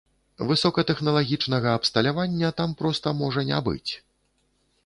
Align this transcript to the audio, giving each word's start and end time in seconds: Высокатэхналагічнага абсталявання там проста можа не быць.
Высокатэхналагічнага 0.51 1.75
абсталявання 1.79 2.49
там 2.63 2.73
проста 2.81 3.15
можа 3.21 3.45
не 3.51 3.61
быць. 3.69 3.91